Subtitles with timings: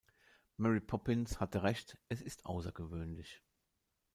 [0.57, 3.43] Mary Poppins hatte recht, es ist außergewöhnlich.